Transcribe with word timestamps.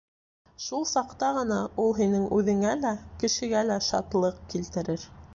Шул 0.67 0.85
саҡта 0.91 1.27
ғына 1.35 1.57
ул 1.83 1.91
һинең 1.99 2.23
үҙеңә 2.37 2.71
лә, 2.85 2.93
кешегә 3.25 3.61
лә 3.73 3.77
шатлыҡ 3.89 4.41
килтерер. 4.55 5.05